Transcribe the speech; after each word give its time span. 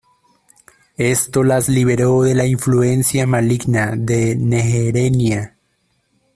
Esto 0.97 1.43
las 1.43 1.69
liberó 1.69 2.23
de 2.23 2.33
la 2.33 2.47
influencia 2.47 3.27
maligna 3.27 3.93
de 3.95 4.35
Neherenia. 4.35 5.57